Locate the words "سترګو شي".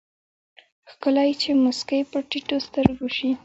2.67-3.29